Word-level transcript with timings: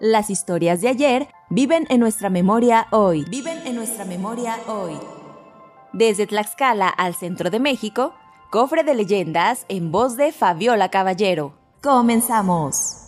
Las 0.00 0.28
historias 0.28 0.82
de 0.82 0.88
ayer 0.88 1.28
viven 1.48 1.86
en 1.88 2.00
nuestra 2.00 2.28
memoria 2.28 2.86
hoy. 2.90 3.24
Viven 3.30 3.66
en 3.66 3.76
nuestra 3.76 4.04
memoria 4.04 4.58
hoy. 4.68 4.92
Desde 5.94 6.26
Tlaxcala 6.26 6.88
al 6.90 7.14
centro 7.14 7.48
de 7.48 7.60
México, 7.60 8.12
cofre 8.50 8.84
de 8.84 8.94
leyendas 8.94 9.64
en 9.70 9.90
voz 9.90 10.18
de 10.18 10.32
Fabiola 10.32 10.90
Caballero. 10.90 11.54
Comenzamos. 11.82 13.04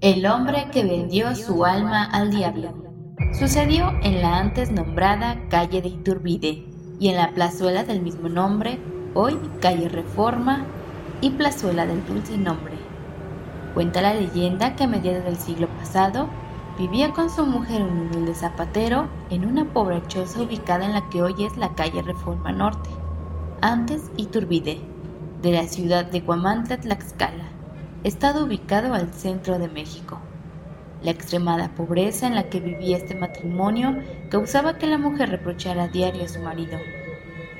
El 0.00 0.24
hombre 0.24 0.68
que 0.72 0.82
vendió 0.82 1.34
su 1.34 1.66
alma 1.66 2.06
al 2.06 2.30
diablo. 2.30 2.72
Sucedió 3.38 3.92
en 4.02 4.22
la 4.22 4.38
antes 4.38 4.70
nombrada 4.70 5.46
calle 5.50 5.82
de 5.82 5.88
Iturbide 5.88 6.64
y 6.98 7.10
en 7.10 7.16
la 7.16 7.32
plazuela 7.32 7.84
del 7.84 8.00
mismo 8.00 8.30
nombre, 8.30 8.78
hoy 9.12 9.38
calle 9.60 9.90
Reforma 9.90 10.64
y 11.20 11.30
plazuela 11.30 11.84
del 11.84 12.06
dulce 12.06 12.38
nombre. 12.38 12.73
Cuenta 13.74 14.00
la 14.00 14.14
leyenda 14.14 14.76
que 14.76 14.84
a 14.84 14.86
mediados 14.86 15.24
del 15.24 15.36
siglo 15.36 15.68
pasado 15.68 16.28
vivía 16.78 17.12
con 17.12 17.28
su 17.28 17.44
mujer 17.44 17.82
un 17.82 18.02
humilde 18.02 18.32
zapatero 18.32 19.08
en 19.30 19.44
una 19.44 19.64
pobre 19.64 20.00
choza 20.06 20.42
ubicada 20.42 20.86
en 20.86 20.92
la 20.92 21.08
que 21.10 21.22
hoy 21.22 21.34
es 21.44 21.56
la 21.56 21.74
calle 21.74 22.00
Reforma 22.02 22.52
Norte, 22.52 22.88
antes 23.60 24.12
Iturbide, 24.16 24.80
de 25.42 25.50
la 25.50 25.64
ciudad 25.64 26.04
de 26.04 26.20
Guamantla, 26.20 26.78
Tlaxcala, 26.78 27.48
estado 28.04 28.44
ubicado 28.44 28.94
al 28.94 29.12
centro 29.12 29.58
de 29.58 29.68
México. 29.68 30.20
La 31.02 31.10
extremada 31.10 31.74
pobreza 31.74 32.28
en 32.28 32.36
la 32.36 32.44
que 32.44 32.60
vivía 32.60 32.96
este 32.96 33.16
matrimonio 33.16 33.98
causaba 34.30 34.78
que 34.78 34.86
la 34.86 34.98
mujer 34.98 35.30
reprochara 35.30 35.84
a 35.84 35.88
diario 35.88 36.24
a 36.24 36.28
su 36.28 36.40
marido. 36.40 36.78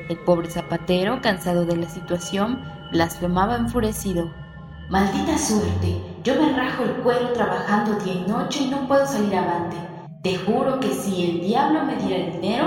El 0.08 0.16
pobre 0.18 0.48
zapatero, 0.48 1.20
cansado 1.20 1.66
de 1.66 1.76
la 1.76 1.88
situación, 1.88 2.62
blasfemaba 2.92 3.56
enfurecido. 3.56 4.43
Maldita 4.90 5.38
suerte, 5.38 5.98
yo 6.24 6.34
me 6.34 6.52
rajo 6.52 6.84
el 6.84 6.92
cuero 6.96 7.32
trabajando 7.32 7.98
día 8.00 8.14
y 8.14 8.28
noche 8.28 8.64
y 8.64 8.68
no 8.68 8.86
puedo 8.86 9.06
salir 9.06 9.34
avante. 9.34 9.76
Te 10.22 10.36
juro 10.36 10.78
que 10.78 10.94
si 10.94 11.30
el 11.30 11.40
diablo 11.40 11.84
me 11.84 11.96
diera 11.96 12.26
el 12.26 12.32
dinero, 12.32 12.66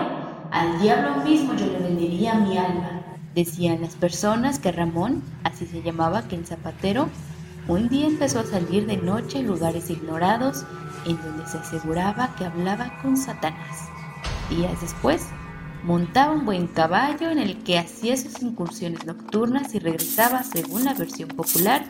al 0.52 0.80
diablo 0.82 1.24
mismo 1.24 1.54
yo 1.54 1.68
le 1.68 1.78
vendería 1.78 2.34
mi 2.34 2.58
alma. 2.58 3.04
Decían 3.36 3.82
las 3.82 3.96
personas 3.96 4.58
que 4.58 4.72
Ramón, 4.72 5.22
así 5.44 5.68
se 5.68 5.84
llamaba 5.84 6.20
aquel 6.20 6.44
zapatero, 6.44 7.08
un 7.68 7.88
día 7.88 8.08
empezó 8.08 8.40
a 8.40 8.46
salir 8.46 8.88
de 8.88 8.98
noche 8.98 9.40
a 9.40 9.44
lugares 9.44 9.92
ignorados 9.92 10.66
en 11.06 11.22
donde 11.22 11.46
se 11.46 11.60
aseguraba 11.60 12.34
que 12.36 12.46
hablaba 12.46 12.98
con 13.04 13.16
Satanás. 13.16 13.90
Días 14.50 14.82
después, 14.82 15.28
montaba 15.84 16.34
un 16.34 16.46
buen 16.46 16.66
caballo 16.66 17.30
en 17.30 17.38
el 17.38 17.64
que 17.64 17.78
hacía 17.78 18.18
sus 18.18 18.42
incursiones 18.42 19.06
nocturnas 19.06 19.76
y 19.76 19.80
regresaba, 19.80 20.44
según 20.44 20.84
la 20.84 20.96
versión 20.96 21.30
popular, 21.30 21.86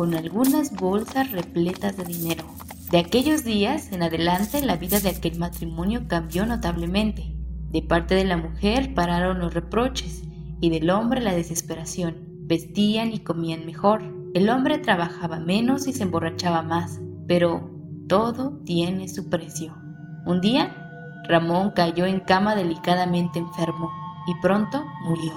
con 0.00 0.14
algunas 0.14 0.74
bolsas 0.74 1.30
repletas 1.30 1.94
de 1.98 2.04
dinero. 2.04 2.46
De 2.90 2.96
aquellos 2.96 3.44
días 3.44 3.92
en 3.92 4.02
adelante 4.02 4.62
la 4.62 4.76
vida 4.76 4.98
de 4.98 5.10
aquel 5.10 5.38
matrimonio 5.38 6.08
cambió 6.08 6.46
notablemente. 6.46 7.36
De 7.70 7.82
parte 7.82 8.14
de 8.14 8.24
la 8.24 8.38
mujer 8.38 8.94
pararon 8.94 9.40
los 9.40 9.52
reproches 9.52 10.22
y 10.58 10.70
del 10.70 10.88
hombre 10.88 11.20
la 11.20 11.34
desesperación. 11.34 12.16
Vestían 12.46 13.12
y 13.12 13.18
comían 13.18 13.66
mejor. 13.66 14.02
El 14.32 14.48
hombre 14.48 14.78
trabajaba 14.78 15.38
menos 15.38 15.86
y 15.86 15.92
se 15.92 16.04
emborrachaba 16.04 16.62
más, 16.62 16.98
pero 17.28 17.70
todo 18.08 18.58
tiene 18.64 19.06
su 19.06 19.28
precio. 19.28 19.76
Un 20.24 20.40
día, 20.40 21.22
Ramón 21.28 21.72
cayó 21.76 22.06
en 22.06 22.20
cama 22.20 22.56
delicadamente 22.56 23.38
enfermo 23.38 23.90
y 24.26 24.32
pronto 24.40 24.82
murió. 25.04 25.34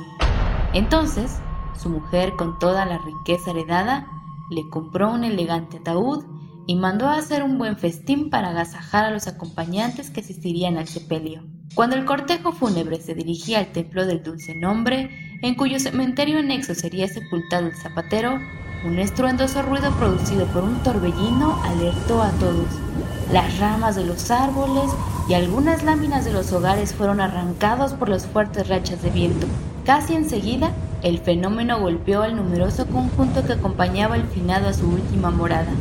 Entonces, 0.71 1.41
su 1.75 1.89
mujer, 1.89 2.37
con 2.37 2.59
toda 2.59 2.85
la 2.85 2.97
riqueza 2.99 3.51
heredada, 3.51 4.07
le 4.49 4.69
compró 4.69 5.11
un 5.11 5.23
elegante 5.23 5.77
ataúd 5.77 6.23
y 6.65 6.75
mandó 6.75 7.07
a 7.07 7.17
hacer 7.17 7.43
un 7.43 7.57
buen 7.57 7.77
festín 7.77 8.29
para 8.29 8.49
agasajar 8.49 9.05
a 9.05 9.11
los 9.11 9.27
acompañantes 9.27 10.09
que 10.09 10.21
asistirían 10.21 10.77
al 10.77 10.87
sepelio. 10.87 11.43
Cuando 11.75 11.95
el 11.95 12.05
cortejo 12.05 12.51
fúnebre 12.51 13.01
se 13.01 13.15
dirigía 13.15 13.59
al 13.59 13.71
templo 13.71 14.05
del 14.05 14.23
dulce 14.23 14.55
nombre, 14.55 15.09
en 15.41 15.55
cuyo 15.55 15.79
cementerio 15.79 16.39
anexo 16.39 16.75
sería 16.75 17.07
sepultado 17.07 17.67
el 17.67 17.75
zapatero, 17.75 18.39
un 18.85 18.99
estruendoso 18.99 19.61
ruido 19.61 19.91
producido 19.93 20.45
por 20.47 20.63
un 20.63 20.83
torbellino 20.83 21.61
alertó 21.63 22.21
a 22.21 22.31
todos. 22.31 22.67
Las 23.31 23.57
ramas 23.57 23.95
de 23.95 24.05
los 24.05 24.29
árboles 24.29 24.91
y 25.27 25.33
algunas 25.33 25.83
láminas 25.83 26.25
de 26.25 26.33
los 26.33 26.51
hogares 26.51 26.93
fueron 26.93 27.21
arrancados 27.21 27.93
por 27.93 28.09
las 28.09 28.27
fuertes 28.27 28.67
rachas 28.67 29.01
de 29.01 29.09
viento. 29.09 29.47
Casi 29.85 30.15
enseguida, 30.15 30.71
el 31.03 31.19
fenómeno 31.19 31.81
golpeó 31.81 32.23
al 32.23 32.37
numeroso 32.37 32.87
conjunto 32.87 33.43
que 33.45 33.53
acompañaba 33.53 34.15
al 34.15 34.23
finado 34.23 34.69
a 34.69 34.73
su 34.73 34.87
última 34.87 35.31
morada. 35.31 35.71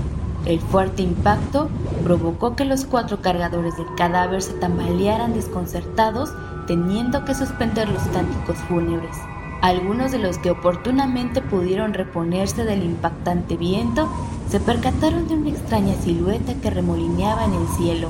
El 0.45 0.59
fuerte 0.59 1.03
impacto 1.03 1.69
provocó 2.03 2.57
que 2.57 2.65
los 2.65 2.85
cuatro 2.85 3.21
cargadores 3.21 3.77
del 3.77 3.87
cadáver 3.97 4.43
se 4.43 4.55
tambalearan 4.55 5.33
desconcertados, 5.33 6.31
teniendo 6.67 7.25
que 7.25 7.37
suspender 7.37 7.89
los 7.89 8.03
cánticos 8.09 8.57
fúnebres. 8.69 9.17
Algunos 9.61 10.11
de 10.11 10.19
los 10.19 10.39
que 10.39 10.51
oportunamente 10.51 11.41
pudieron 11.41 11.95
reponerse 11.95 12.65
del 12.65 12.83
impactante 12.83 13.57
viento 13.57 14.09
se 14.49 14.59
percataron 14.59 15.29
de 15.29 15.37
una 15.37 15.51
extraña 15.51 15.95
silueta 15.95 16.55
que 16.55 16.71
remolineaba 16.71 17.45
en 17.45 17.55
el 17.55 17.69
cielo, 17.69 18.09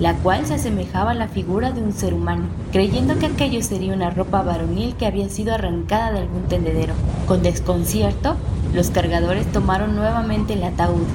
la 0.00 0.14
cual 0.14 0.44
se 0.44 0.54
asemejaba 0.54 1.12
a 1.12 1.14
la 1.14 1.28
figura 1.28 1.70
de 1.70 1.82
un 1.82 1.92
ser 1.92 2.14
humano, 2.14 2.46
creyendo 2.72 3.18
que 3.18 3.26
aquello 3.26 3.62
sería 3.62 3.94
una 3.94 4.10
ropa 4.10 4.42
varonil 4.42 4.96
que 4.96 5.06
había 5.06 5.28
sido 5.28 5.54
arrancada 5.54 6.12
de 6.12 6.20
algún 6.20 6.42
tendedero. 6.44 6.94
Con 7.26 7.42
desconcierto, 7.42 8.36
los 8.72 8.90
cargadores 8.90 9.50
tomaron 9.52 9.94
nuevamente 9.94 10.54
el 10.54 10.64
ataúd, 10.64 11.06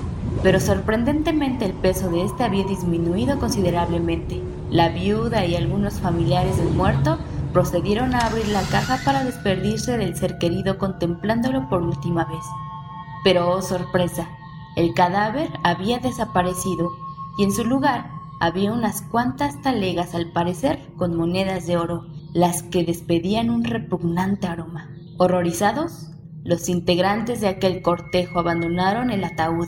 pero 0.43 0.59
sorprendentemente 0.59 1.65
el 1.65 1.73
peso 1.73 2.09
de 2.09 2.23
este 2.23 2.43
había 2.43 2.63
disminuido 2.63 3.37
considerablemente. 3.39 4.41
La 4.69 4.89
viuda 4.89 5.45
y 5.45 5.55
algunos 5.55 5.95
familiares 5.95 6.57
del 6.57 6.69
muerto 6.69 7.17
procedieron 7.51 8.15
a 8.15 8.19
abrir 8.19 8.47
la 8.47 8.61
caja 8.61 8.99
para 9.03 9.23
despedirse 9.23 9.97
del 9.97 10.15
ser 10.15 10.37
querido 10.37 10.77
contemplándolo 10.77 11.67
por 11.67 11.81
última 11.81 12.25
vez. 12.25 12.43
Pero 13.23 13.49
oh 13.49 13.61
sorpresa, 13.61 14.29
el 14.77 14.93
cadáver 14.93 15.49
había 15.63 15.99
desaparecido 15.99 16.91
y 17.37 17.43
en 17.43 17.51
su 17.51 17.65
lugar 17.65 18.18
había 18.39 18.71
unas 18.71 19.01
cuantas 19.01 19.61
talegas 19.61 20.15
al 20.15 20.31
parecer 20.31 20.79
con 20.95 21.15
monedas 21.15 21.67
de 21.67 21.77
oro, 21.77 22.07
las 22.33 22.63
que 22.63 22.85
despedían 22.85 23.49
un 23.49 23.65
repugnante 23.65 24.47
aroma. 24.47 24.89
Horrorizados, 25.17 26.11
los 26.43 26.69
integrantes 26.69 27.41
de 27.41 27.49
aquel 27.49 27.81
cortejo 27.81 28.39
abandonaron 28.39 29.11
el 29.11 29.23
ataúd. 29.25 29.67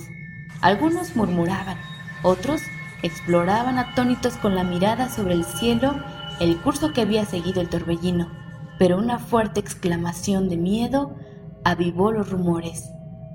Algunos 0.61 1.15
murmuraban, 1.15 1.77
otros 2.23 2.61
exploraban 3.03 3.77
atónitos 3.77 4.35
con 4.35 4.55
la 4.55 4.63
mirada 4.63 5.09
sobre 5.09 5.33
el 5.33 5.43
cielo 5.43 5.95
el 6.39 6.57
curso 6.61 6.93
que 6.93 7.01
había 7.01 7.25
seguido 7.25 7.61
el 7.61 7.69
torbellino, 7.69 8.29
pero 8.79 8.97
una 8.97 9.19
fuerte 9.19 9.59
exclamación 9.59 10.49
de 10.49 10.57
miedo 10.57 11.15
avivó 11.63 12.11
los 12.11 12.29
rumores. 12.29 12.89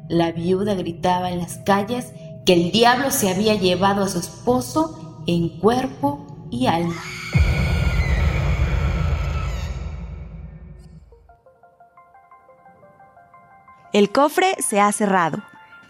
La 0.08 0.32
viuda 0.32 0.74
gritaba 0.74 1.30
en 1.30 1.38
las 1.38 1.58
calles 1.58 2.12
que 2.46 2.54
el 2.54 2.72
diablo 2.72 3.10
se 3.10 3.28
había 3.28 3.54
llevado 3.54 4.04
a 4.04 4.08
su 4.08 4.18
esposo 4.18 5.05
en 5.26 5.49
cuerpo 5.58 6.26
y 6.50 6.67
alma. 6.67 7.02
El 13.93 14.11
cofre 14.11 14.55
se 14.58 14.81
ha 14.81 14.93
cerrado. 14.93 15.38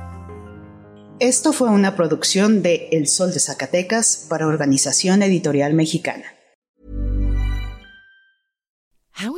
Esto 1.20 1.54
fue 1.54 1.70
una 1.70 1.96
producción 1.96 2.64
de 2.64 2.90
El 2.92 3.08
Sol 3.08 3.32
de 3.32 3.40
Zacatecas 3.40 4.26
para 4.28 4.48
Organización 4.48 5.22
Editorial 5.22 5.74
Mexicana. 5.74 6.35